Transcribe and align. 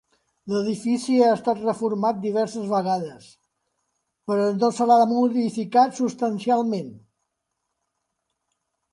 L'edifici 0.51 1.15
ha 1.23 1.33
estat 1.33 1.59
reformat 1.65 2.21
diverses 2.21 2.63
vegades, 2.71 3.27
però 4.31 4.47
no 4.61 4.69
se 4.77 4.87
l'ha 4.91 4.95
modificat 5.11 5.93
substancialment. 5.99 6.89